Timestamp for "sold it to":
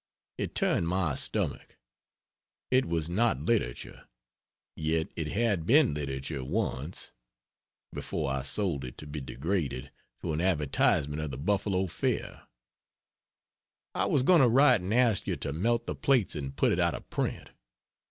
8.41-9.05